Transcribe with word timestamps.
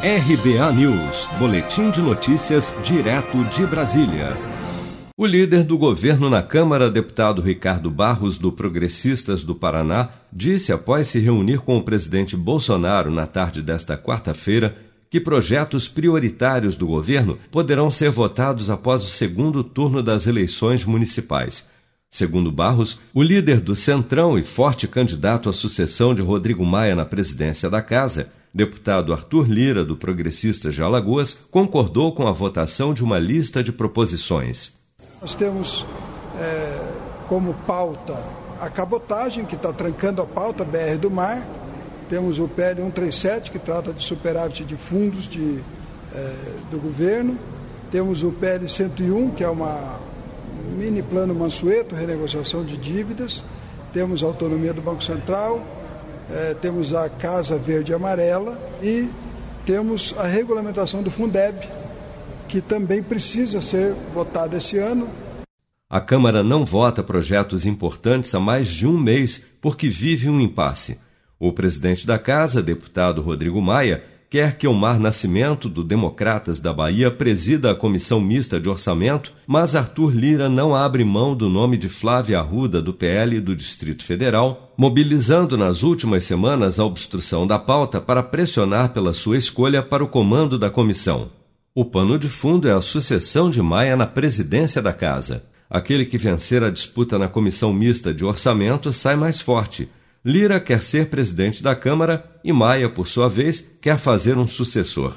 RBA 0.00 0.72
News, 0.74 1.26
Boletim 1.40 1.90
de 1.90 2.00
Notícias, 2.00 2.72
direto 2.84 3.42
de 3.46 3.66
Brasília. 3.66 4.36
O 5.16 5.26
líder 5.26 5.64
do 5.64 5.76
governo 5.76 6.30
na 6.30 6.40
Câmara, 6.40 6.88
deputado 6.88 7.42
Ricardo 7.42 7.90
Barros, 7.90 8.38
do 8.38 8.52
Progressistas 8.52 9.42
do 9.42 9.56
Paraná, 9.56 10.10
disse 10.32 10.72
após 10.72 11.08
se 11.08 11.18
reunir 11.18 11.58
com 11.58 11.76
o 11.76 11.82
presidente 11.82 12.36
Bolsonaro 12.36 13.10
na 13.10 13.26
tarde 13.26 13.60
desta 13.60 13.98
quarta-feira 13.98 14.76
que 15.10 15.18
projetos 15.18 15.88
prioritários 15.88 16.76
do 16.76 16.86
governo 16.86 17.36
poderão 17.50 17.90
ser 17.90 18.12
votados 18.12 18.70
após 18.70 19.02
o 19.02 19.10
segundo 19.10 19.64
turno 19.64 20.00
das 20.00 20.28
eleições 20.28 20.84
municipais. 20.84 21.66
Segundo 22.08 22.52
Barros, 22.52 23.00
o 23.12 23.20
líder 23.20 23.58
do 23.58 23.74
Centrão 23.74 24.38
e 24.38 24.44
forte 24.44 24.86
candidato 24.86 25.50
à 25.50 25.52
sucessão 25.52 26.14
de 26.14 26.22
Rodrigo 26.22 26.64
Maia 26.64 26.94
na 26.94 27.04
presidência 27.04 27.68
da 27.68 27.82
Casa 27.82 28.28
deputado 28.52 29.12
Arthur 29.12 29.48
Lira, 29.48 29.84
do 29.84 29.96
Progressistas 29.96 30.74
de 30.74 30.82
Alagoas, 30.82 31.38
concordou 31.50 32.14
com 32.14 32.26
a 32.26 32.32
votação 32.32 32.92
de 32.94 33.04
uma 33.04 33.18
lista 33.18 33.62
de 33.62 33.72
proposições. 33.72 34.72
Nós 35.20 35.34
temos 35.34 35.84
é, 36.38 36.92
como 37.26 37.54
pauta 37.66 38.18
a 38.60 38.68
cabotagem, 38.68 39.44
que 39.44 39.54
está 39.54 39.72
trancando 39.72 40.20
a 40.22 40.26
pauta 40.26 40.64
BR 40.64 40.98
do 41.00 41.10
Mar. 41.10 41.46
Temos 42.08 42.38
o 42.38 42.48
PL 42.48 42.80
137, 42.82 43.50
que 43.50 43.58
trata 43.58 43.92
de 43.92 44.02
superávit 44.02 44.64
de 44.64 44.76
fundos 44.76 45.28
de, 45.28 45.60
é, 46.14 46.34
do 46.70 46.78
governo. 46.78 47.38
Temos 47.90 48.22
o 48.22 48.30
PL 48.32 48.68
101, 48.68 49.30
que 49.30 49.44
é 49.44 49.48
uma 49.48 50.00
mini 50.76 51.02
plano 51.02 51.34
Mansueto, 51.34 51.94
renegociação 51.94 52.64
de 52.64 52.76
dívidas. 52.76 53.44
Temos 53.92 54.22
a 54.22 54.26
autonomia 54.26 54.72
do 54.72 54.82
Banco 54.82 55.02
Central, 55.02 55.60
é, 56.30 56.54
temos 56.54 56.94
a 56.94 57.08
Casa 57.08 57.56
Verde 57.56 57.92
e 57.92 57.94
Amarela 57.94 58.58
e 58.82 59.08
temos 59.64 60.14
a 60.16 60.24
regulamentação 60.24 61.02
do 61.02 61.10
Fundeb, 61.10 61.66
que 62.48 62.60
também 62.60 63.02
precisa 63.02 63.60
ser 63.60 63.94
votada 64.12 64.56
esse 64.56 64.78
ano. 64.78 65.08
A 65.90 66.00
Câmara 66.00 66.42
não 66.42 66.64
vota 66.66 67.02
projetos 67.02 67.64
importantes 67.64 68.34
há 68.34 68.40
mais 68.40 68.68
de 68.68 68.86
um 68.86 68.98
mês 68.98 69.44
porque 69.60 69.88
vive 69.88 70.28
um 70.28 70.40
impasse. 70.40 70.98
O 71.38 71.52
presidente 71.52 72.06
da 72.06 72.18
Casa, 72.18 72.62
deputado 72.62 73.22
Rodrigo 73.22 73.60
Maia, 73.62 74.04
quer 74.30 74.58
que 74.58 74.68
Omar 74.68 75.00
Nascimento, 75.00 75.68
do 75.68 75.82
Democratas 75.82 76.60
da 76.60 76.72
Bahia, 76.72 77.10
presida 77.10 77.70
a 77.70 77.74
comissão 77.74 78.20
mista 78.20 78.60
de 78.60 78.68
orçamento, 78.68 79.32
mas 79.46 79.74
Arthur 79.74 80.14
Lira 80.14 80.48
não 80.48 80.74
abre 80.74 81.02
mão 81.02 81.34
do 81.34 81.48
nome 81.48 81.78
de 81.78 81.88
Flávia 81.88 82.38
Arruda, 82.38 82.82
do 82.82 82.92
PL 82.92 83.40
do 83.40 83.56
Distrito 83.56 84.04
Federal, 84.04 84.74
mobilizando 84.76 85.56
nas 85.56 85.82
últimas 85.82 86.24
semanas 86.24 86.78
a 86.78 86.84
obstrução 86.84 87.46
da 87.46 87.58
pauta 87.58 88.00
para 88.00 88.22
pressionar 88.22 88.90
pela 88.90 89.14
sua 89.14 89.38
escolha 89.38 89.82
para 89.82 90.04
o 90.04 90.08
comando 90.08 90.58
da 90.58 90.68
comissão. 90.68 91.30
O 91.74 91.84
pano 91.84 92.18
de 92.18 92.28
fundo 92.28 92.68
é 92.68 92.72
a 92.72 92.82
sucessão 92.82 93.48
de 93.48 93.62
Maia 93.62 93.96
na 93.96 94.06
presidência 94.06 94.82
da 94.82 94.92
Casa. 94.92 95.44
Aquele 95.70 96.04
que 96.04 96.18
vencer 96.18 96.62
a 96.62 96.70
disputa 96.70 97.18
na 97.18 97.28
comissão 97.28 97.72
mista 97.72 98.12
de 98.12 98.24
orçamento 98.24 98.92
sai 98.92 99.16
mais 99.16 99.40
forte 99.40 99.88
Lira 100.28 100.60
quer 100.60 100.82
ser 100.82 101.06
presidente 101.06 101.62
da 101.62 101.74
Câmara 101.74 102.22
e 102.44 102.52
Maia, 102.52 102.86
por 102.90 103.08
sua 103.08 103.30
vez, 103.30 103.66
quer 103.80 103.96
fazer 103.96 104.36
um 104.36 104.46
sucessor. 104.46 105.14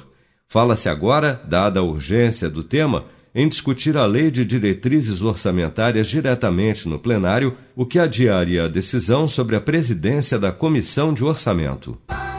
Fala-se 0.48 0.88
agora, 0.88 1.38
dada 1.46 1.80
a 1.80 1.82
urgência 1.82 2.48
do 2.48 2.64
tema, 2.64 3.04
em 3.34 3.46
discutir 3.46 3.98
a 3.98 4.06
lei 4.06 4.30
de 4.30 4.42
diretrizes 4.42 5.20
orçamentárias 5.20 6.06
diretamente 6.06 6.88
no 6.88 6.98
plenário, 6.98 7.54
o 7.76 7.84
que 7.84 7.98
adiaria 7.98 8.64
a 8.64 8.68
decisão 8.68 9.28
sobre 9.28 9.54
a 9.54 9.60
presidência 9.60 10.38
da 10.38 10.50
Comissão 10.50 11.12
de 11.12 11.22
Orçamento. 11.22 11.98